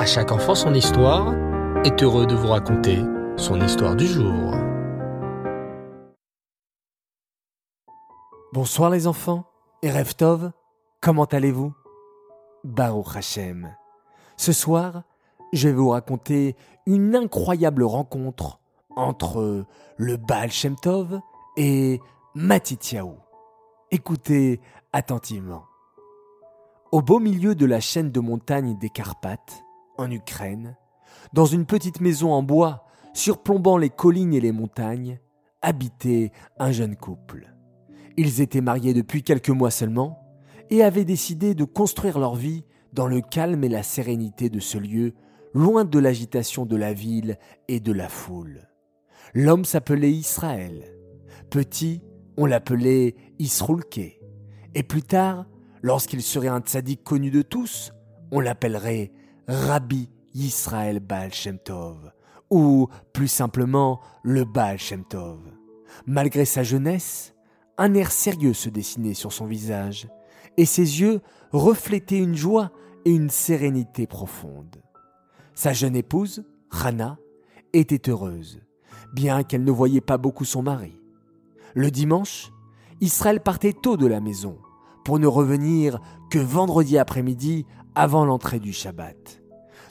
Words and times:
À 0.00 0.06
chaque 0.06 0.32
enfant 0.32 0.54
son 0.54 0.72
histoire 0.72 1.34
est 1.84 2.02
heureux 2.02 2.26
de 2.26 2.34
vous 2.34 2.46
raconter 2.46 3.04
son 3.36 3.60
histoire 3.60 3.94
du 3.94 4.06
jour. 4.06 4.54
Bonsoir 8.54 8.88
les 8.88 9.06
enfants 9.06 9.44
et 9.82 9.90
Reftov, 9.90 10.52
comment 11.02 11.26
allez-vous? 11.26 11.74
Baruch 12.64 13.14
Hashem. 13.14 13.76
Ce 14.38 14.54
soir, 14.54 15.02
je 15.52 15.68
vais 15.68 15.74
vous 15.74 15.90
raconter 15.90 16.56
une 16.86 17.14
incroyable 17.14 17.82
rencontre 17.82 18.58
entre 18.96 19.66
le 19.98 20.16
Baal 20.16 20.50
Shem 20.50 20.76
Tov 20.76 21.20
et 21.58 22.00
Matityahu. 22.34 23.16
Écoutez 23.90 24.62
attentivement. 24.94 25.64
Au 26.90 27.02
beau 27.02 27.18
milieu 27.18 27.54
de 27.54 27.66
la 27.66 27.80
chaîne 27.80 28.10
de 28.10 28.20
montagnes 28.20 28.78
des 28.78 28.88
Carpates, 28.88 29.62
en 30.00 30.10
Ukraine, 30.10 30.76
dans 31.32 31.46
une 31.46 31.66
petite 31.66 32.00
maison 32.00 32.32
en 32.32 32.42
bois 32.42 32.86
surplombant 33.12 33.76
les 33.76 33.90
collines 33.90 34.34
et 34.34 34.40
les 34.40 34.52
montagnes, 34.52 35.20
habitait 35.62 36.32
un 36.58 36.72
jeune 36.72 36.96
couple. 36.96 37.52
Ils 38.16 38.40
étaient 38.40 38.60
mariés 38.60 38.94
depuis 38.94 39.22
quelques 39.22 39.50
mois 39.50 39.70
seulement 39.70 40.20
et 40.70 40.82
avaient 40.82 41.04
décidé 41.04 41.54
de 41.54 41.64
construire 41.64 42.18
leur 42.18 42.34
vie 42.34 42.64
dans 42.92 43.06
le 43.06 43.20
calme 43.20 43.64
et 43.64 43.68
la 43.68 43.82
sérénité 43.82 44.48
de 44.48 44.60
ce 44.60 44.78
lieu, 44.78 45.14
loin 45.54 45.84
de 45.84 45.98
l'agitation 45.98 46.66
de 46.66 46.76
la 46.76 46.92
ville 46.92 47.38
et 47.68 47.80
de 47.80 47.92
la 47.92 48.08
foule. 48.08 48.68
L'homme 49.34 49.64
s'appelait 49.64 50.12
Israël. 50.12 50.94
Petit, 51.50 52.02
on 52.36 52.46
l'appelait 52.46 53.14
Isroulke. 53.38 54.20
Et 54.74 54.82
plus 54.82 55.02
tard, 55.02 55.46
lorsqu'il 55.82 56.22
serait 56.22 56.48
un 56.48 56.60
tzaddik 56.60 57.02
connu 57.04 57.30
de 57.30 57.42
tous, 57.42 57.92
on 58.30 58.40
l'appellerait 58.40 59.12
Rabbi 59.48 60.08
Yisraël 60.34 61.00
Baal 61.00 61.32
Shem 61.32 61.58
Tov, 61.58 62.12
ou 62.50 62.88
plus 63.12 63.28
simplement 63.28 64.00
le 64.22 64.44
Baal 64.44 64.78
Shem 64.78 65.04
Tov. 65.04 65.40
Malgré 66.06 66.44
sa 66.44 66.62
jeunesse, 66.62 67.34
un 67.78 67.94
air 67.94 68.12
sérieux 68.12 68.52
se 68.52 68.68
dessinait 68.68 69.14
sur 69.14 69.32
son 69.32 69.46
visage, 69.46 70.08
et 70.56 70.66
ses 70.66 71.00
yeux 71.00 71.20
reflétaient 71.52 72.18
une 72.18 72.36
joie 72.36 72.70
et 73.04 73.10
une 73.10 73.30
sérénité 73.30 74.06
profonde. 74.06 74.82
Sa 75.54 75.72
jeune 75.72 75.96
épouse, 75.96 76.44
Hana, 76.70 77.18
était 77.72 78.10
heureuse, 78.10 78.60
bien 79.12 79.42
qu'elle 79.42 79.64
ne 79.64 79.70
voyait 79.70 80.00
pas 80.00 80.18
beaucoup 80.18 80.44
son 80.44 80.62
mari. 80.62 80.98
Le 81.74 81.90
dimanche, 81.90 82.50
Israël 83.00 83.40
partait 83.40 83.72
tôt 83.72 83.96
de 83.96 84.06
la 84.06 84.20
maison 84.20 84.58
pour 85.04 85.18
ne 85.18 85.26
revenir 85.26 85.98
que 86.30 86.38
vendredi 86.38 86.98
après-midi 86.98 87.66
avant 87.94 88.24
l'entrée 88.24 88.60
du 88.60 88.72
Shabbat. 88.72 89.42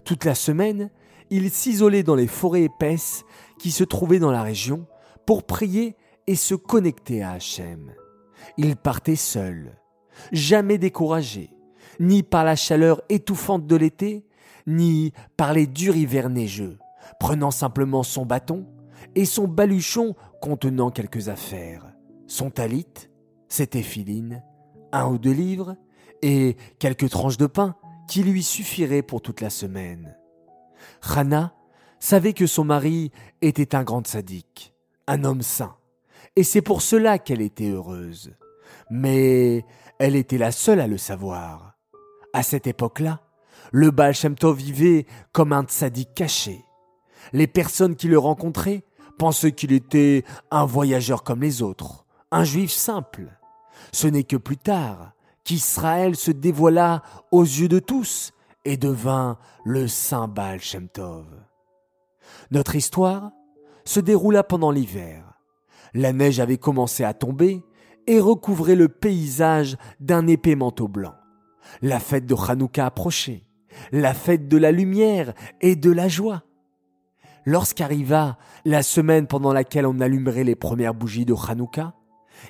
Toute 0.04 0.26
la 0.26 0.36
semaine, 0.36 0.90
il 1.30 1.50
s'isolait 1.52 2.04
dans 2.04 2.16
les 2.16 2.28
forêts 2.28 2.64
épaisses 2.64 3.24
qui 3.60 3.72
se 3.72 3.84
trouvaient 3.84 4.20
dans 4.20 4.32
la 4.32 4.42
région 4.42 4.88
pour 5.26 5.44
prier 5.44 5.96
et 6.28 6.36
se 6.36 6.56
connecter 6.56 7.22
à 7.22 7.32
Hachem. 7.32 7.94
Il 8.58 8.76
partait 8.76 9.16
seul, 9.16 9.78
jamais 10.32 10.78
découragé, 10.78 11.52
ni 12.00 12.24
par 12.24 12.44
la 12.44 12.56
chaleur 12.56 13.02
étouffante 13.10 13.68
de 13.68 13.76
l'été, 13.76 14.26
ni 14.66 15.12
par 15.38 15.54
les 15.54 15.68
durs 15.68 15.96
hivers 15.96 16.30
neigeux, 16.30 16.78
prenant 17.20 17.52
simplement 17.52 18.04
son 18.04 18.26
bâton 18.26 18.66
et 19.16 19.26
son 19.26 19.48
baluchon 19.48 20.16
contenant 20.42 20.92
quelques 20.92 21.30
affaires, 21.30 21.94
son 22.28 22.50
talit, 22.50 22.88
ses 23.48 23.68
téphilines, 23.68 24.44
un 24.92 25.08
ou 25.08 25.18
deux 25.18 25.32
livres 25.32 25.76
et 26.22 26.56
quelques 26.80 27.10
tranches 27.10 27.38
de 27.38 27.48
pain 27.48 27.76
qui 28.10 28.24
lui 28.24 28.42
suffiraient 28.42 29.04
pour 29.04 29.22
toute 29.22 29.40
la 29.40 29.52
semaine. 29.52 30.18
Rana 31.00 31.54
savait 32.00 32.34
que 32.34 32.48
son 32.48 32.64
mari 32.64 33.12
était 33.42 33.76
un 33.76 33.84
grand 33.84 34.06
sadique, 34.08 34.74
un 35.06 35.24
homme 35.24 35.44
saint, 35.44 35.76
et 36.36 36.44
c'est 36.44 36.64
pour 36.64 36.82
cela 36.82 37.20
qu'elle 37.20 37.42
était 37.42 37.70
heureuse. 37.70 38.34
Mais 38.90 39.64
elle 40.00 40.16
était 40.16 40.40
la 40.40 40.52
seule 40.52 40.80
à 40.80 40.88
le 40.88 40.98
savoir. 40.98 41.76
À 42.34 42.42
cette 42.42 42.66
époque-là, 42.66 43.22
le 43.72 43.92
Baal 43.92 44.16
Shem 44.16 44.34
Tov 44.34 44.58
vivait 44.58 45.06
comme 45.32 45.54
un 45.54 45.64
tzaddik 45.64 46.16
caché. 46.16 46.66
Les 47.32 47.48
personnes 47.48 47.96
qui 47.96 48.08
le 48.08 48.18
rencontraient 48.18 48.84
pensaient 49.20 49.52
qu'il 49.52 49.72
était 49.72 50.24
un 50.50 50.66
voyageur 50.66 51.24
comme 51.24 51.42
les 51.42 51.62
autres, 51.62 52.06
un 52.32 52.44
juif 52.44 52.72
simple. 52.72 53.38
Ce 53.92 54.08
n'est 54.08 54.24
que 54.24 54.38
plus 54.38 54.58
tard 54.58 55.14
qu'Israël 55.50 56.16
se 56.16 56.30
dévoila 56.30 57.02
aux 57.32 57.42
yeux 57.42 57.68
de 57.68 57.80
tous 57.80 58.34
et 58.66 58.78
devint 58.78 59.40
le 59.66 59.88
saint 59.88 60.28
Baal. 60.28 60.60
Notre 62.52 62.76
histoire 62.76 63.32
se 63.84 64.00
déroula 64.00 64.44
pendant 64.44 64.70
l'hiver. 64.70 65.40
La 65.96 66.14
neige 66.14 66.40
avait 66.40 66.60
commencé 66.60 67.04
à 67.04 67.16
tomber 67.16 67.64
et 68.06 68.20
recouvrait 68.20 68.76
le 68.76 68.90
paysage 68.90 69.76
d'un 70.00 70.28
épais 70.28 70.54
manteau 70.54 70.88
blanc. 70.88 71.16
La 71.82 72.00
fête 72.00 72.28
de 72.28 72.36
Hanouka 72.36 72.86
approchait, 72.86 73.44
la 73.92 74.14
fête 74.14 74.48
de 74.48 74.58
la 74.58 74.72
lumière 74.72 75.34
et 75.62 75.76
de 75.76 75.90
la 75.90 76.08
joie. 76.08 76.44
Lorsqu'arriva 77.46 78.38
la 78.66 78.84
semaine 78.84 79.26
pendant 79.26 79.52
laquelle 79.52 79.88
on 79.88 80.00
allumerait 80.00 80.44
les 80.44 80.56
premières 80.56 80.94
bougies 80.94 81.26
de 81.26 81.34
Hanouka, 81.34 81.96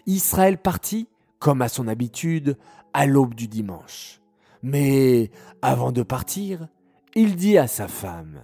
Israël 0.05 0.57
partit, 0.57 1.07
comme 1.39 1.61
à 1.61 1.69
son 1.69 1.87
habitude, 1.87 2.57
à 2.93 3.05
l'aube 3.05 3.33
du 3.33 3.47
dimanche. 3.47 4.21
Mais 4.61 5.31
avant 5.61 5.91
de 5.91 6.03
partir, 6.03 6.67
il 7.15 7.35
dit 7.35 7.57
à 7.57 7.67
sa 7.67 7.87
femme 7.87 8.43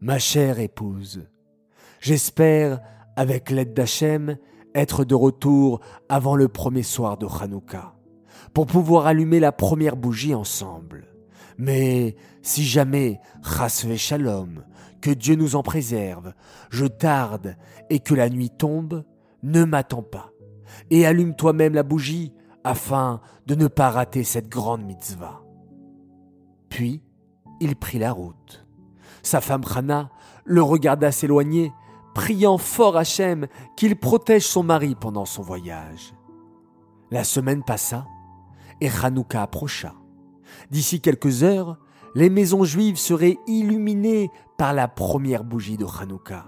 Ma 0.00 0.18
chère 0.18 0.58
épouse, 0.58 1.28
j'espère, 2.00 2.80
avec 3.16 3.50
l'aide 3.50 3.72
d'Hachem, 3.72 4.36
être 4.74 5.04
de 5.04 5.14
retour 5.14 5.80
avant 6.08 6.36
le 6.36 6.48
premier 6.48 6.82
soir 6.82 7.16
de 7.16 7.26
Hanouka, 7.26 7.94
pour 8.52 8.66
pouvoir 8.66 9.06
allumer 9.06 9.40
la 9.40 9.52
première 9.52 9.96
bougie 9.96 10.34
ensemble. 10.34 11.06
Mais 11.58 12.16
si 12.42 12.64
jamais, 12.64 13.20
Chasve 13.42 13.96
Shalom, 13.96 14.64
que 15.00 15.10
Dieu 15.10 15.34
nous 15.34 15.56
en 15.56 15.62
préserve, 15.62 16.34
je 16.70 16.86
tarde 16.86 17.56
et 17.88 18.00
que 18.00 18.14
la 18.14 18.28
nuit 18.28 18.50
tombe, 18.50 19.04
ne 19.42 19.64
m'attends 19.64 20.02
pas, 20.02 20.30
et 20.90 21.06
allume 21.06 21.34
toi-même 21.34 21.74
la 21.74 21.82
bougie 21.82 22.32
afin 22.64 23.20
de 23.46 23.54
ne 23.54 23.68
pas 23.68 23.90
rater 23.90 24.24
cette 24.24 24.48
grande 24.48 24.84
mitzvah. 24.84 25.42
Puis, 26.68 27.02
il 27.60 27.76
prit 27.76 27.98
la 27.98 28.12
route. 28.12 28.66
Sa 29.22 29.40
femme 29.40 29.62
Hana 29.74 30.10
le 30.44 30.62
regarda 30.62 31.10
s'éloigner, 31.10 31.72
priant 32.14 32.58
fort 32.58 32.96
Hachem 32.96 33.46
qu'il 33.76 33.96
protège 33.96 34.46
son 34.46 34.62
mari 34.62 34.94
pendant 34.94 35.24
son 35.24 35.42
voyage. 35.42 36.14
La 37.10 37.24
semaine 37.24 37.62
passa 37.62 38.06
et 38.80 38.88
Hanouka 38.88 39.42
approcha. 39.42 39.94
D'ici 40.70 41.00
quelques 41.00 41.42
heures, 41.42 41.78
les 42.14 42.30
maisons 42.30 42.64
juives 42.64 42.96
seraient 42.96 43.38
illuminées 43.46 44.30
par 44.56 44.72
la 44.72 44.88
première 44.88 45.44
bougie 45.44 45.76
de 45.76 45.86
Hanouka. 45.86 46.46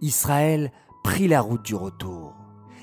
Israël 0.00 0.72
prit 1.02 1.28
la 1.28 1.40
route 1.40 1.64
du 1.64 1.74
retour. 1.74 2.34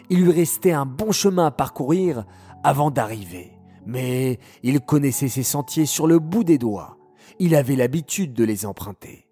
Il 0.10 0.24
lui 0.24 0.32
restait 0.32 0.72
un 0.72 0.86
bon 0.86 1.12
chemin 1.12 1.48
à 1.48 1.52
parcourir 1.52 2.26
avant 2.64 2.92
d'arriver, 2.92 3.52
mais 3.86 4.40
il 4.62 4.82
connaissait 4.82 5.28
ses 5.28 5.44
sentiers 5.44 5.86
sur 5.86 6.08
le 6.08 6.20
bout 6.20 6.44
des 6.44 6.58
doigts. 6.58 6.98
Il 7.40 7.56
avait 7.56 7.76
l'habitude 7.76 8.34
de 8.34 8.44
les 8.44 8.66
emprunter. 8.66 9.28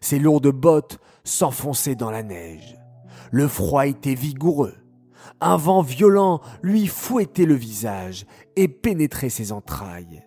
Ses 0.00 0.18
lourdes 0.18 0.50
bottes 0.50 0.98
s'enfonçaient 1.24 1.94
dans 1.94 2.10
la 2.10 2.22
neige. 2.22 2.76
Le 3.30 3.46
froid 3.46 3.86
était 3.86 4.14
vigoureux. 4.14 4.74
Un 5.40 5.56
vent 5.56 5.82
violent 5.82 6.40
lui 6.62 6.86
fouettait 6.86 7.44
le 7.44 7.54
visage 7.54 8.26
et 8.56 8.68
pénétrait 8.68 9.30
ses 9.30 9.52
entrailles. 9.52 10.24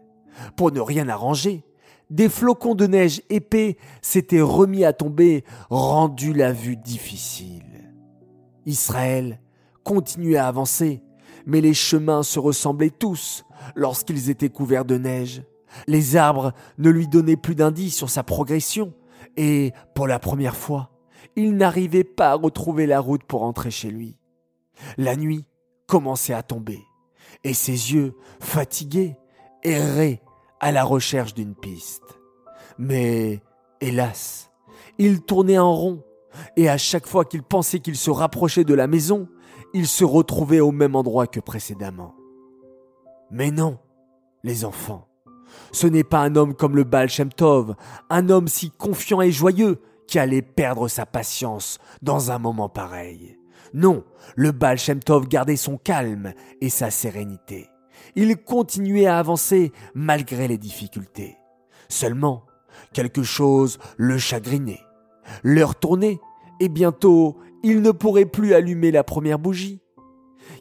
Pour 0.56 0.72
ne 0.72 0.80
rien 0.80 1.10
arranger, 1.10 1.66
des 2.10 2.30
flocons 2.30 2.76
de 2.76 2.88
neige 2.88 3.22
épais 3.30 3.78
s'étaient 4.02 4.42
remis 4.42 4.86
à 4.86 4.94
tomber, 4.94 5.44
rendu 5.70 6.34
la 6.34 6.52
vue 6.52 6.78
difficile. 6.78 7.92
Israël 8.66 9.40
continuait 9.84 10.38
à 10.38 10.48
avancer, 10.48 11.02
mais 11.46 11.62
les 11.62 11.74
chemins 11.74 12.24
se 12.24 12.40
ressemblaient 12.40 12.90
tous 12.90 13.46
lorsqu'ils 13.76 14.30
étaient 14.30 14.50
couverts 14.50 14.86
de 14.86 14.98
neige. 14.98 15.44
Les 15.88 16.16
arbres 16.16 16.54
ne 16.78 16.90
lui 16.90 17.08
donnaient 17.08 17.38
plus 17.38 17.56
d'indices 17.56 17.96
sur 17.96 18.10
sa 18.10 18.24
progression, 18.24 18.94
et, 19.38 19.72
pour 19.96 20.08
la 20.08 20.20
première 20.20 20.56
fois, 20.56 20.92
il 21.36 21.56
n'arrivait 21.56 22.04
pas 22.04 22.32
à 22.32 22.36
retrouver 22.36 22.86
la 22.86 23.00
route 23.00 23.24
pour 23.24 23.44
entrer 23.44 23.72
chez 23.72 23.90
lui. 23.90 24.18
La 24.98 25.16
nuit 25.16 25.46
commençait 25.88 26.34
à 26.34 26.44
tomber, 26.44 26.80
et 27.44 27.54
ses 27.54 27.94
yeux, 27.94 28.16
fatigués, 28.40 29.16
erraient 29.64 30.22
à 30.60 30.72
la 30.72 30.84
recherche 30.84 31.34
d'une 31.34 31.56
piste. 31.56 32.04
Mais, 32.78 33.42
hélas, 33.82 34.52
il 34.98 35.22
tournait 35.22 35.58
en 35.58 35.74
rond, 35.74 36.04
et 36.56 36.70
à 36.70 36.78
chaque 36.78 37.08
fois 37.08 37.26
qu'il 37.26 37.44
pensait 37.44 37.80
qu'il 37.80 37.96
se 37.96 38.12
rapprochait 38.12 38.64
de 38.64 38.74
la 38.74 38.88
maison, 38.88 39.28
il 39.74 39.88
se 39.88 40.04
retrouvait 40.04 40.60
au 40.60 40.72
même 40.72 40.96
endroit 40.96 41.28
que 41.28 41.40
précédemment. 41.40 42.16
Mais 43.32 43.52
non, 43.52 43.80
les 44.44 44.66
enfants, 44.66 45.08
Ce 45.72 45.88
n'est 45.88 46.04
pas 46.04 46.22
un 46.22 46.36
homme 46.36 46.56
comme 46.56 46.76
le 46.76 46.84
Baal 46.84 47.10
Shem 47.10 47.32
Tov, 47.32 47.76
un 48.10 48.30
homme 48.30 48.48
si 48.48 48.72
confiant 48.72 49.22
et 49.22 49.32
joyeux 49.32 49.80
qui 50.08 50.20
allait 50.20 50.42
perdre 50.42 50.88
sa 50.88 51.06
patience 51.06 51.80
dans 52.02 52.32
un 52.32 52.40
moment 52.40 52.70
pareil. 52.70 53.38
Non, 53.74 54.04
le 54.36 54.52
Baal 54.52 54.78
Shem 54.78 55.00
Tov 55.00 55.28
gardait 55.28 55.56
son 55.56 55.78
calme 55.78 56.34
et 56.62 56.70
sa 56.70 56.92
sérénité. 56.92 57.70
Il 58.16 58.36
continuait 58.38 59.06
à 59.06 59.18
avancer 59.18 59.72
malgré 59.96 60.48
les 60.48 60.58
difficultés. 60.58 61.38
Seulement, 61.90 62.46
quelque 62.94 63.24
chose 63.24 63.80
le 63.98 64.18
chagrinait. 64.18 64.82
L'heure 65.44 65.76
tournait, 65.76 66.20
et 66.60 66.70
bientôt 66.70 67.38
il 67.64 67.82
ne 67.82 67.92
pourrait 67.92 68.26
plus 68.26 68.54
allumer 68.54 68.92
la 68.92 69.04
première 69.04 69.40
bougie. 69.40 69.80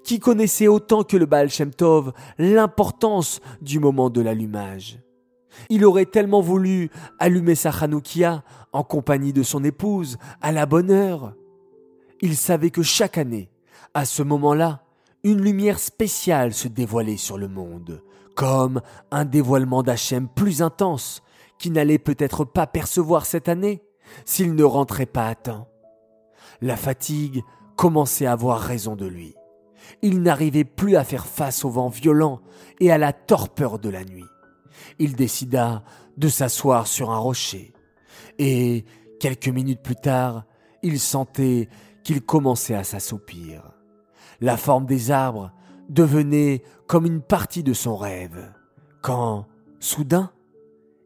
Qui 0.05 0.21
connaissait 0.21 0.69
autant 0.69 1.03
que 1.03 1.17
le 1.17 1.27
Baal 1.27 1.51
Shem 1.51 1.75
Tov 1.75 2.13
l'importance 2.39 3.41
du 3.61 3.79
moment 3.79 4.11
de 4.11 4.21
l'allumage? 4.21 5.01
Il 5.69 5.85
aurait 5.85 6.07
tellement 6.07 6.41
voulu 6.41 6.91
allumer 7.19 7.55
sa 7.55 7.71
Hanoukia 7.71 8.43
en 8.73 8.85
compagnie 8.85 9.33
de 9.33 9.43
son 9.43 9.65
épouse 9.65 10.17
à 10.41 10.53
la 10.53 10.67
bonne 10.67 10.91
heure. 10.91 11.35
Il 12.21 12.37
savait 12.37 12.71
que 12.71 12.83
chaque 12.83 13.19
année, 13.19 13.51
à 13.93 14.05
ce 14.05 14.23
moment-là, 14.23 14.83
une 15.25 15.43
lumière 15.43 15.79
spéciale 15.79 16.55
se 16.55 16.69
dévoilait 16.69 17.17
sur 17.17 17.37
le 17.37 17.49
monde, 17.49 18.03
comme 18.35 18.81
un 19.11 19.25
dévoilement 19.25 19.83
d'Hachem 19.83 20.29
plus 20.29 20.63
intense, 20.63 21.23
qui 21.59 21.71
n'allait 21.71 21.99
peut-être 21.99 22.45
pas 22.45 22.67
percevoir 22.67 23.27
cette 23.27 23.49
année 23.49 23.83
s'il 24.25 24.55
ne 24.55 24.65
rentrait 24.65 25.07
pas 25.07 25.27
à 25.27 25.35
temps. 25.35 25.69
La 26.63 26.77
fatigue 26.77 27.43
commençait 27.77 28.27
à 28.27 28.33
avoir 28.33 28.61
raison 28.61 28.95
de 28.95 29.07
lui. 29.07 29.35
Il 30.01 30.23
n'arrivait 30.23 30.65
plus 30.65 30.95
à 30.95 31.03
faire 31.03 31.27
face 31.27 31.65
au 31.65 31.71
vent 31.71 31.89
violent 31.89 32.41
et 32.79 32.93
à 32.93 32.99
la 32.99 33.13
torpeur 33.13 33.81
de 33.81 33.89
la 33.89 34.05
nuit. 34.05 34.25
Il 35.01 35.17
décida 35.17 35.83
de 36.17 36.29
s'asseoir 36.29 36.87
sur 36.87 37.11
un 37.11 37.19
rocher. 37.19 37.73
Et, 38.39 38.85
quelques 39.19 39.49
minutes 39.49 39.83
plus 39.83 39.97
tard, 39.97 40.45
il 40.85 41.01
sentait 41.01 41.69
qu'il 42.05 42.23
commençait 42.23 42.75
à 42.75 42.85
s'assoupir. 42.85 43.73
La 44.41 44.57
forme 44.57 44.87
des 44.87 45.11
arbres 45.11 45.53
devenait 45.89 46.63
comme 46.87 47.07
une 47.07 47.23
partie 47.23 47.65
de 47.65 47.73
son 47.73 47.97
rêve, 47.97 48.53
quand, 49.01 49.47
soudain, 49.81 50.31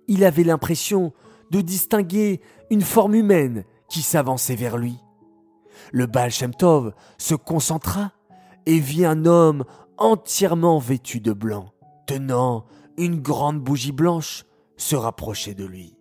il 0.07 0.23
avait 0.23 0.45
l'impression 0.45 1.15
de 1.51 1.63
distinguer 1.63 2.43
une 2.71 2.83
forme 2.83 3.15
humaine 3.15 3.65
qui 3.89 4.03
s'avançait 4.03 4.55
vers 4.55 4.77
lui. 4.77 4.99
Le 5.93 6.07
Baal 6.07 6.31
se 6.33 7.35
concentra 7.35 8.13
et 8.67 8.79
vit 8.79 9.05
un 9.05 9.25
homme 9.25 9.65
entièrement 9.99 10.79
vêtu 10.79 11.21
de 11.21 11.33
blanc, 11.33 11.73
tenant 12.07 12.67
une 12.97 13.21
grande 13.21 13.61
bougie 13.61 13.93
blanche, 13.93 14.45
se 14.77 14.97
rapprocher 14.97 15.55
de 15.55 15.65
lui. 15.65 15.97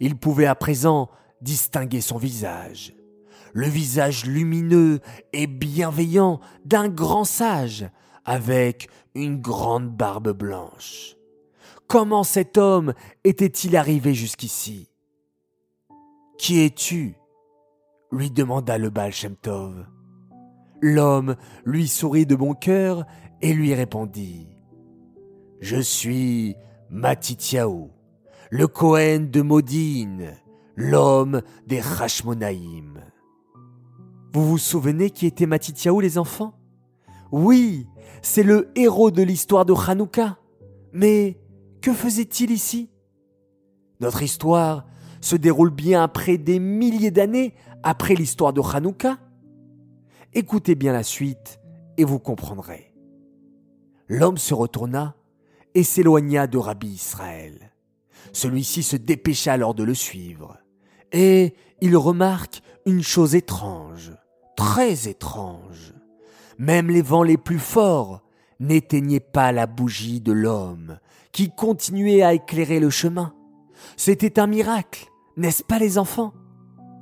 Il 0.00 0.16
pouvait 0.16 0.46
à 0.46 0.54
présent 0.54 1.10
distinguer 1.40 2.00
son 2.00 2.18
visage, 2.18 2.94
le 3.52 3.68
visage 3.68 4.26
lumineux 4.26 5.00
et 5.32 5.46
bienveillant 5.46 6.40
d'un 6.64 6.88
grand 6.88 7.24
sage 7.24 7.88
avec 8.24 8.88
une 9.14 9.40
grande 9.40 9.88
barbe 9.88 10.32
blanche. 10.32 11.16
Comment 11.86 12.24
cet 12.24 12.58
homme 12.58 12.94
était-il 13.24 13.76
arrivé 13.76 14.12
jusqu'ici? 14.12 14.90
Qui 16.38 16.60
es-tu? 16.60 17.16
Lui 18.12 18.30
demanda 18.30 18.78
le 18.78 18.90
Baal 18.90 19.12
Shem 19.12 19.36
Tov. 19.36 19.86
L'homme 20.80 21.36
lui 21.64 21.88
sourit 21.88 22.26
de 22.26 22.36
bon 22.36 22.54
cœur 22.54 23.04
et 23.42 23.52
lui 23.52 23.74
répondit 23.74 24.48
Je 25.60 25.80
suis 25.80 26.56
Matityahu, 26.90 27.88
le 28.50 28.66
Kohen 28.66 29.30
de 29.30 29.42
Modine, 29.42 30.32
l'homme 30.76 31.42
des 31.66 31.80
Rashmonaïm. 31.80 33.00
Vous 34.32 34.46
vous 34.46 34.58
souvenez 34.58 35.10
qui 35.10 35.26
était 35.26 35.46
Matityahu, 35.46 36.02
les 36.02 36.18
enfants? 36.18 36.54
Oui, 37.32 37.86
c'est 38.22 38.42
le 38.42 38.70
héros 38.76 39.10
de 39.10 39.22
l'histoire 39.22 39.64
de 39.64 39.72
Hanouka. 39.72 40.38
Mais 40.92 41.40
que 41.80 41.92
faisait-il 41.92 42.50
ici? 42.50 42.90
Notre 44.00 44.22
histoire 44.22 44.86
se 45.20 45.36
déroule 45.36 45.70
bien 45.70 46.02
après 46.02 46.38
des 46.38 46.58
milliers 46.58 47.10
d'années 47.10 47.54
après 47.82 48.14
l'histoire 48.14 48.52
de 48.52 48.60
Hanouka 48.60 49.18
Écoutez 50.34 50.74
bien 50.74 50.92
la 50.92 51.02
suite 51.02 51.60
et 51.96 52.04
vous 52.04 52.18
comprendrez. 52.18 52.92
L'homme 54.08 54.38
se 54.38 54.54
retourna 54.54 55.16
et 55.74 55.82
s'éloigna 55.82 56.46
de 56.46 56.58
Rabbi 56.58 56.88
Israël. 56.88 57.72
Celui-ci 58.32 58.82
se 58.82 58.96
dépêcha 58.96 59.54
alors 59.54 59.74
de 59.74 59.82
le 59.82 59.94
suivre. 59.94 60.58
Et 61.12 61.54
il 61.80 61.96
remarque 61.96 62.60
une 62.84 63.02
chose 63.02 63.34
étrange, 63.34 64.12
très 64.56 65.08
étrange. 65.08 65.94
Même 66.58 66.90
les 66.90 67.02
vents 67.02 67.22
les 67.22 67.36
plus 67.36 67.58
forts 67.58 68.22
n'éteignaient 68.60 69.20
pas 69.20 69.52
la 69.52 69.66
bougie 69.66 70.20
de 70.20 70.32
l'homme, 70.32 70.98
qui 71.32 71.50
continuait 71.50 72.22
à 72.22 72.34
éclairer 72.34 72.80
le 72.80 72.90
chemin. 72.90 73.34
C'était 73.96 74.38
un 74.38 74.46
miracle, 74.46 75.10
n'est-ce 75.36 75.62
pas 75.62 75.78
les 75.78 75.98
enfants? 75.98 76.32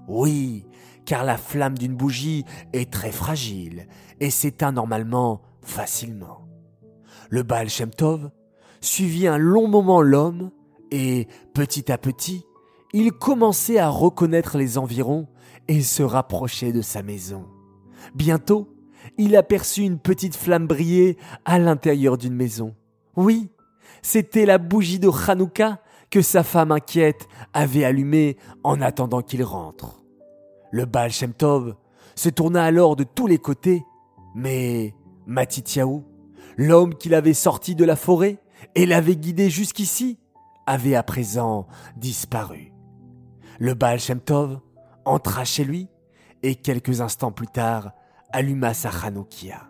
Oui, 0.08 0.66
car 1.04 1.24
la 1.24 1.36
flamme 1.36 1.78
d'une 1.78 1.94
bougie 1.94 2.44
est 2.72 2.90
très 2.90 3.12
fragile 3.12 3.86
et 4.20 4.30
s'éteint 4.30 4.72
normalement 4.72 5.42
facilement. 5.62 6.46
Le 7.30 7.42
Baal 7.42 7.68
Shem 7.68 7.90
Tov 7.90 8.30
suivit 8.80 9.26
un 9.26 9.38
long 9.38 9.68
moment 9.68 10.02
l'homme 10.02 10.50
et, 10.90 11.26
petit 11.54 11.90
à 11.90 11.98
petit, 11.98 12.44
il 12.92 13.12
commençait 13.12 13.78
à 13.78 13.88
reconnaître 13.88 14.58
les 14.58 14.78
environs 14.78 15.26
et 15.68 15.82
se 15.82 16.02
rapprochait 16.02 16.72
de 16.72 16.82
sa 16.82 17.02
maison. 17.02 17.46
Bientôt, 18.14 18.68
il 19.18 19.36
aperçut 19.36 19.82
une 19.82 19.98
petite 19.98 20.36
flamme 20.36 20.66
briller 20.66 21.16
à 21.44 21.58
l'intérieur 21.58 22.18
d'une 22.18 22.34
maison. 22.34 22.74
Oui, 23.16 23.50
c'était 24.02 24.46
la 24.46 24.58
bougie 24.58 24.98
de 24.98 25.08
Hanouka 25.08 25.80
que 26.14 26.22
sa 26.22 26.44
femme 26.44 26.70
inquiète 26.70 27.26
avait 27.54 27.82
allumée 27.82 28.36
en 28.62 28.80
attendant 28.80 29.20
qu'il 29.20 29.42
rentre. 29.42 30.00
Le 30.70 30.84
Baal 30.84 31.10
Shem 31.10 31.32
Tov 31.32 31.74
se 32.14 32.28
tourna 32.28 32.64
alors 32.64 32.94
de 32.94 33.02
tous 33.02 33.26
les 33.26 33.38
côtés, 33.38 33.82
mais 34.32 34.94
Matityahu, 35.26 36.02
l'homme 36.56 36.94
qui 36.94 37.08
l'avait 37.08 37.34
sorti 37.34 37.74
de 37.74 37.84
la 37.84 37.96
forêt 37.96 38.38
et 38.76 38.86
l'avait 38.86 39.16
guidé 39.16 39.50
jusqu'ici, 39.50 40.20
avait 40.66 40.94
à 40.94 41.02
présent 41.02 41.66
disparu. 41.96 42.72
Le 43.58 43.74
Baal 43.74 43.98
Shem 43.98 44.20
Tov 44.20 44.60
entra 45.04 45.44
chez 45.44 45.64
lui 45.64 45.88
et 46.44 46.54
quelques 46.54 47.00
instants 47.00 47.32
plus 47.32 47.48
tard 47.48 47.90
alluma 48.30 48.72
sa 48.72 48.90
Hanoukia. 49.02 49.66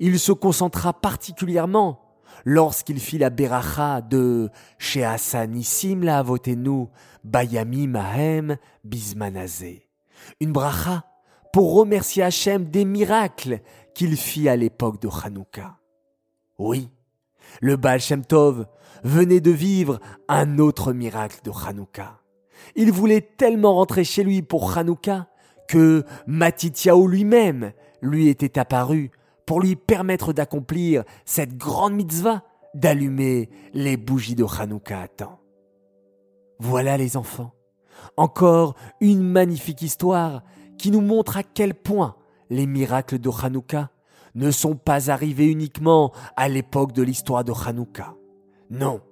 Il 0.00 0.18
se 0.18 0.32
concentra 0.32 0.92
particulièrement 0.92 2.00
lorsqu'il 2.44 3.00
fit 3.00 3.18
la 3.18 3.30
beracha 3.30 4.00
de 4.00 4.50
Sheasanissim 4.78 6.02
la 6.02 6.18
avotenu 6.18 6.86
Bayami 7.24 7.86
Mahem 7.86 8.56
Bismanazé 8.84 9.88
une 10.40 10.52
bracha 10.52 11.04
pour 11.52 11.74
remercier 11.74 12.22
Hachem 12.22 12.64
des 12.64 12.84
miracles 12.84 13.60
qu'il 13.94 14.16
fit 14.16 14.48
à 14.48 14.56
l'époque 14.56 15.00
de 15.00 15.08
Hanouka. 15.08 15.76
Oui, 16.58 16.88
le 17.60 17.76
Baal 17.76 18.00
Shem 18.00 18.24
Tov 18.24 18.66
venait 19.04 19.40
de 19.40 19.50
vivre 19.50 20.00
un 20.28 20.58
autre 20.58 20.92
miracle 20.92 21.40
de 21.44 21.50
Hanouka. 21.50 22.20
Il 22.76 22.92
voulait 22.92 23.20
tellement 23.20 23.74
rentrer 23.74 24.04
chez 24.04 24.22
lui 24.22 24.42
pour 24.42 24.76
Hanouka 24.76 25.26
que 25.68 26.04
Matityahu 26.26 27.08
lui-même 27.08 27.72
lui 28.00 28.28
était 28.28 28.58
apparu 28.58 29.10
pour 29.52 29.60
lui 29.60 29.76
permettre 29.76 30.32
d'accomplir 30.32 31.04
cette 31.26 31.58
grande 31.58 31.92
mitzvah 31.92 32.42
d'allumer 32.72 33.50
les 33.74 33.98
bougies 33.98 34.34
de 34.34 34.46
Hanouka 34.46 34.98
à 34.98 35.08
temps. 35.08 35.40
Voilà 36.58 36.96
les 36.96 37.18
enfants, 37.18 37.52
encore 38.16 38.76
une 39.02 39.22
magnifique 39.22 39.82
histoire 39.82 40.42
qui 40.78 40.90
nous 40.90 41.02
montre 41.02 41.36
à 41.36 41.42
quel 41.42 41.74
point 41.74 42.16
les 42.48 42.64
miracles 42.64 43.18
de 43.18 43.28
Hanouka 43.28 43.90
ne 44.34 44.50
sont 44.50 44.74
pas 44.74 45.10
arrivés 45.10 45.50
uniquement 45.50 46.14
à 46.34 46.48
l'époque 46.48 46.92
de 46.92 47.02
l'histoire 47.02 47.44
de 47.44 47.52
Hanouka. 47.52 48.14
Non, 48.70 49.02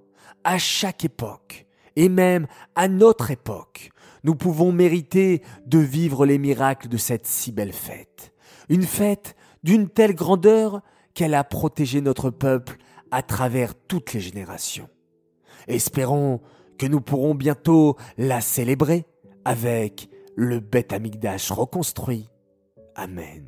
à 0.42 0.56
chaque 0.56 1.04
époque, 1.04 1.66
et 1.97 2.09
même 2.09 2.47
à 2.76 2.88
notre 2.88 3.30
époque, 3.30 3.90
nous 4.25 4.37
pouvons 4.37 4.73
mériter 4.73 5.42
de 5.66 5.80
vivre 5.80 6.25
les 6.25 6.38
miracles 6.38 6.88
de 6.88 6.97
cette 6.97 7.26
si 7.26 7.52
belle 7.52 7.75
fête. 7.75 8.32
Une 8.70 8.85
fête 8.85 9.37
d'une 9.62 9.88
telle 9.88 10.14
grandeur 10.14 10.82
qu'elle 11.14 11.34
a 11.34 11.44
protégé 11.44 12.00
notre 12.00 12.30
peuple 12.30 12.78
à 13.10 13.22
travers 13.22 13.74
toutes 13.74 14.12
les 14.12 14.20
générations. 14.20 14.88
Espérons 15.66 16.40
que 16.78 16.86
nous 16.86 17.00
pourrons 17.00 17.34
bientôt 17.34 17.96
la 18.16 18.40
célébrer 18.40 19.04
avec 19.44 20.08
le 20.36 20.60
Beth 20.60 20.92
Amigdash 20.92 21.50
reconstruit. 21.50 22.28
Amen. 22.94 23.46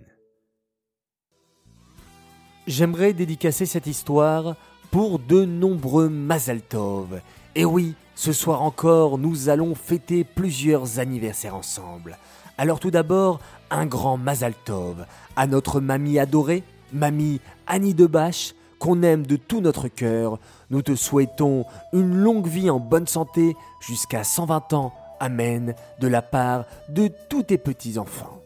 J'aimerais 2.67 3.13
dédicacer 3.13 3.67
cette 3.67 3.87
histoire 3.87 4.57
pour 4.91 5.19
de 5.19 5.45
nombreux 5.45 6.09
Mazaltov. 6.09 7.21
Et 7.55 7.65
oui, 7.65 7.95
ce 8.15 8.33
soir 8.33 8.63
encore, 8.63 9.19
nous 9.19 9.49
allons 9.49 9.75
fêter 9.75 10.23
plusieurs 10.23 10.99
anniversaires 10.99 11.57
ensemble. 11.57 12.19
Alors 12.59 12.81
tout 12.81 12.91
d'abord, 12.91 13.41
un 13.71 13.87
grand 13.87 14.19
Mazaltov 14.19 15.07
à 15.37 15.47
notre 15.47 15.81
mamie 15.81 16.19
adorée, 16.19 16.63
mamie 16.93 17.41
Annie 17.67 17.95
Debache, 17.95 18.55
qu'on 18.79 19.03
aime 19.03 19.27
de 19.27 19.37
tout 19.37 19.61
notre 19.61 19.89
cœur. 19.89 20.39
Nous 20.71 20.83
te 20.83 20.95
souhaitons 20.95 21.65
une 21.93 22.17
longue 22.17 22.47
vie 22.47 22.69
en 22.69 22.81
bonne 22.81 23.07
santé 23.07 23.57
jusqu'à 23.81 24.25
120 24.25 24.73
ans. 24.75 24.93
Amen, 25.21 25.75
de 26.01 26.09
la 26.09 26.21
part 26.21 26.65
de 26.89 27.11
tous 27.29 27.45
tes 27.45 27.59
petits-enfants. 27.59 28.43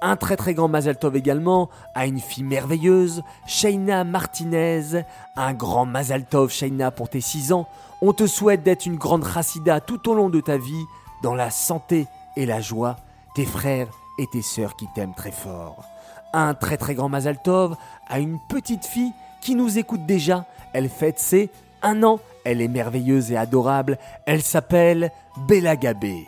Un 0.00 0.16
très 0.16 0.36
très 0.36 0.54
grand 0.54 0.68
Mazel 0.68 0.96
Tov 0.96 1.16
également 1.16 1.70
à 1.94 2.06
une 2.06 2.18
fille 2.18 2.44
merveilleuse, 2.44 3.22
Shaina 3.46 4.04
Martinez. 4.04 5.02
Un 5.36 5.52
grand 5.52 5.86
Mazel 5.86 6.24
Tov, 6.24 6.50
Shaina, 6.50 6.90
pour 6.90 7.08
tes 7.08 7.20
6 7.20 7.52
ans. 7.52 7.68
On 8.02 8.12
te 8.12 8.26
souhaite 8.26 8.62
d'être 8.62 8.86
une 8.86 8.96
grande 8.96 9.24
Chassida 9.26 9.80
tout 9.80 10.10
au 10.10 10.14
long 10.14 10.28
de 10.28 10.40
ta 10.40 10.58
vie, 10.58 10.84
dans 11.22 11.34
la 11.34 11.50
santé 11.50 12.06
et 12.36 12.46
la 12.46 12.60
joie. 12.60 12.96
Tes 13.34 13.44
frères 13.44 13.88
et 14.18 14.28
tes 14.28 14.42
sœurs 14.42 14.76
qui 14.76 14.86
t'aiment 14.94 15.14
très 15.14 15.32
fort. 15.32 15.82
Un 16.32 16.54
très 16.54 16.76
très 16.76 16.94
grand 16.94 17.08
Mazel 17.08 17.38
Tov 17.42 17.76
à 18.06 18.20
une 18.20 18.38
petite 18.48 18.84
fille 18.84 19.12
qui 19.42 19.56
nous 19.56 19.76
écoute 19.76 20.06
déjà. 20.06 20.44
Elle 20.72 20.88
fête 20.88 21.18
ses 21.18 21.50
un 21.82 22.02
an. 22.04 22.20
Elle 22.44 22.60
est 22.60 22.68
merveilleuse 22.68 23.32
et 23.32 23.36
adorable. 23.36 23.98
Elle 24.26 24.42
s'appelle 24.42 25.10
Bella 25.48 25.74
Gabé. 25.74 26.26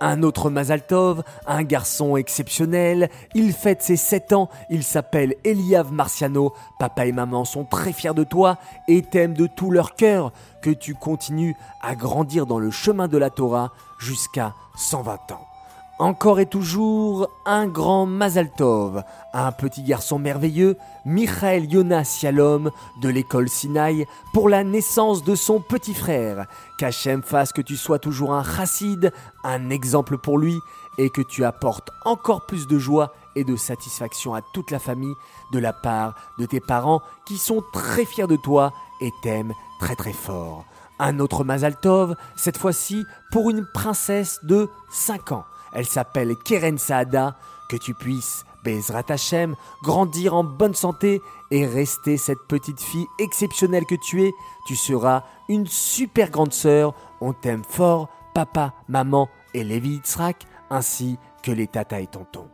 Un 0.00 0.22
autre 0.22 0.50
Mazaltov, 0.50 1.22
un 1.46 1.62
garçon 1.62 2.16
exceptionnel, 2.18 3.08
il 3.34 3.54
fête 3.54 3.82
ses 3.82 3.96
7 3.96 4.34
ans, 4.34 4.50
il 4.68 4.84
s'appelle 4.84 5.36
Eliav 5.42 5.90
Marciano, 5.90 6.52
papa 6.78 7.06
et 7.06 7.12
maman 7.12 7.46
sont 7.46 7.64
très 7.64 7.94
fiers 7.94 8.12
de 8.12 8.22
toi 8.22 8.58
et 8.88 9.00
t'aiment 9.00 9.32
de 9.32 9.46
tout 9.46 9.70
leur 9.70 9.94
cœur 9.94 10.32
que 10.60 10.68
tu 10.68 10.94
continues 10.94 11.56
à 11.80 11.94
grandir 11.94 12.44
dans 12.44 12.58
le 12.58 12.70
chemin 12.70 13.08
de 13.08 13.16
la 13.16 13.30
Torah 13.30 13.72
jusqu'à 13.98 14.52
120 14.76 15.32
ans. 15.32 15.55
Encore 15.98 16.40
et 16.40 16.46
toujours 16.46 17.30
un 17.46 17.66
grand 17.66 18.04
Mazaltov, 18.04 19.02
un 19.32 19.50
petit 19.50 19.82
garçon 19.82 20.18
merveilleux, 20.18 20.76
Michael 21.06 21.72
Yona 21.72 22.04
Sialom 22.04 22.70
de 23.00 23.08
l'école 23.08 23.48
Sinaï, 23.48 24.04
pour 24.34 24.50
la 24.50 24.62
naissance 24.62 25.24
de 25.24 25.34
son 25.34 25.58
petit 25.58 25.94
frère. 25.94 26.48
Qu'Hachem 26.76 27.22
fasse 27.22 27.50
que 27.54 27.62
tu 27.62 27.78
sois 27.78 27.98
toujours 27.98 28.34
un 28.34 28.44
chassid, 28.44 29.10
un 29.42 29.70
exemple 29.70 30.18
pour 30.18 30.36
lui, 30.36 30.58
et 30.98 31.08
que 31.08 31.22
tu 31.22 31.44
apportes 31.44 31.88
encore 32.04 32.44
plus 32.44 32.66
de 32.66 32.78
joie 32.78 33.14
et 33.34 33.44
de 33.44 33.56
satisfaction 33.56 34.34
à 34.34 34.42
toute 34.52 34.70
la 34.70 34.78
famille 34.78 35.14
de 35.54 35.58
la 35.58 35.72
part 35.72 36.14
de 36.38 36.44
tes 36.44 36.60
parents 36.60 37.00
qui 37.24 37.38
sont 37.38 37.64
très 37.72 38.04
fiers 38.04 38.26
de 38.26 38.36
toi 38.36 38.74
et 39.00 39.12
t'aiment 39.22 39.54
très 39.80 39.96
très 39.96 40.12
fort. 40.12 40.66
Un 40.98 41.20
autre 41.20 41.42
Mazaltov, 41.42 42.16
cette 42.36 42.58
fois-ci 42.58 43.02
pour 43.32 43.48
une 43.48 43.66
princesse 43.72 44.40
de 44.42 44.68
5 44.90 45.32
ans. 45.32 45.46
Elle 45.76 45.86
s'appelle 45.86 46.34
Keren 46.36 46.78
Saada. 46.78 47.36
Que 47.68 47.76
tu 47.76 47.94
puisses, 47.94 48.44
Bezrat 48.64 49.04
Hashem, 49.08 49.56
grandir 49.82 50.34
en 50.34 50.44
bonne 50.44 50.74
santé 50.74 51.20
et 51.50 51.66
rester 51.66 52.16
cette 52.16 52.46
petite 52.48 52.80
fille 52.80 53.06
exceptionnelle 53.18 53.84
que 53.86 53.96
tu 53.96 54.22
es. 54.22 54.32
Tu 54.66 54.76
seras 54.76 55.24
une 55.48 55.66
super 55.66 56.30
grande 56.30 56.52
sœur. 56.52 56.94
On 57.20 57.32
t'aime 57.32 57.64
fort, 57.68 58.08
papa, 58.34 58.72
maman 58.88 59.28
et 59.52 59.64
Lévi 59.64 59.94
Yitzhak, 59.94 60.46
ainsi 60.70 61.18
que 61.42 61.50
les 61.50 61.66
tata 61.66 62.00
et 62.00 62.06
tontons. 62.06 62.48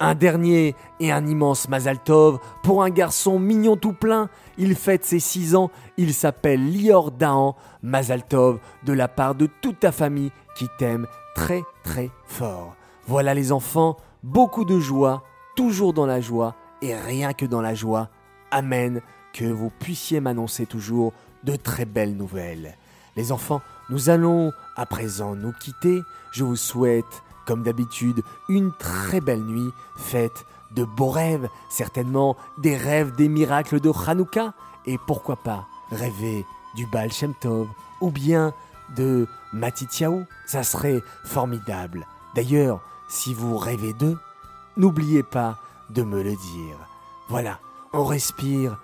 Un 0.00 0.14
dernier 0.14 0.76
et 1.00 1.10
un 1.10 1.26
immense 1.26 1.68
Mazaltov 1.68 2.38
pour 2.62 2.84
un 2.84 2.90
garçon 2.90 3.38
mignon 3.38 3.76
tout 3.76 3.92
plein. 3.92 4.28
Il 4.56 4.76
fête 4.76 5.04
ses 5.04 5.18
6 5.18 5.56
ans. 5.56 5.70
Il 5.96 6.14
s'appelle 6.14 6.72
Lior 6.72 7.10
Dahan. 7.10 7.56
Mazaltov 7.82 8.60
de 8.84 8.92
la 8.92 9.08
part 9.08 9.34
de 9.34 9.48
toute 9.60 9.80
ta 9.80 9.90
famille 9.90 10.30
qui 10.56 10.66
t'aime 10.78 11.06
très 11.34 11.62
très 11.82 12.10
fort. 12.26 12.76
Voilà 13.06 13.34
les 13.34 13.52
enfants, 13.52 13.96
beaucoup 14.22 14.64
de 14.64 14.78
joie, 14.78 15.24
toujours 15.56 15.92
dans 15.92 16.06
la 16.06 16.20
joie 16.20 16.54
et 16.82 16.94
rien 16.94 17.32
que 17.32 17.46
dans 17.46 17.62
la 17.62 17.74
joie. 17.74 18.08
Amen, 18.50 19.00
que 19.32 19.44
vous 19.44 19.70
puissiez 19.70 20.20
m'annoncer 20.20 20.66
toujours 20.66 21.12
de 21.44 21.56
très 21.56 21.84
belles 21.84 22.16
nouvelles. 22.16 22.76
Les 23.16 23.32
enfants, 23.32 23.60
nous 23.90 24.10
allons 24.10 24.52
à 24.76 24.86
présent 24.86 25.34
nous 25.34 25.52
quitter. 25.52 26.02
Je 26.32 26.44
vous 26.44 26.56
souhaite, 26.56 27.22
comme 27.48 27.62
d'habitude, 27.62 28.22
une 28.50 28.72
très 28.74 29.22
belle 29.22 29.42
nuit, 29.42 29.72
faite 29.96 30.44
de 30.72 30.84
beaux 30.84 31.08
rêves, 31.08 31.48
certainement 31.70 32.36
des 32.58 32.76
rêves 32.76 33.16
des 33.16 33.26
miracles 33.30 33.80
de 33.80 33.90
Hanouka, 33.90 34.52
et 34.84 34.98
pourquoi 35.06 35.36
pas 35.36 35.66
rêver 35.90 36.44
du 36.76 36.86
Baal 36.86 37.10
Shem 37.10 37.32
Tov, 37.40 37.66
ou 38.02 38.10
bien 38.10 38.52
de 38.96 39.26
Matitiaou, 39.54 40.26
ça 40.46 40.62
serait 40.62 41.00
formidable. 41.24 42.06
D'ailleurs, 42.34 42.82
si 43.08 43.32
vous 43.32 43.56
rêvez 43.56 43.94
d'eux, 43.94 44.18
n'oubliez 44.76 45.22
pas 45.22 45.58
de 45.88 46.02
me 46.02 46.22
le 46.22 46.36
dire. 46.36 46.76
Voilà, 47.30 47.60
on 47.94 48.04
respire 48.04 48.78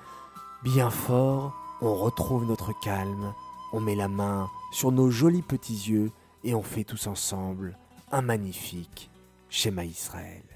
bien 0.63 0.89
fort, 0.89 1.53
on 1.83 1.95
retrouve 1.95 2.47
notre 2.47 2.73
calme, 2.81 3.35
on 3.75 3.81
met 3.81 3.95
la 3.95 4.09
main 4.09 4.49
sur 4.73 4.91
nos 4.91 5.11
jolis 5.11 5.43
petits 5.43 5.91
yeux 5.91 6.11
et 6.45 6.55
on 6.55 6.63
fait 6.63 6.85
tous 6.85 7.07
ensemble 7.09 7.77
un 8.15 8.23
magnifique 8.23 9.11
schéma 9.49 9.85
Israël. 9.85 10.54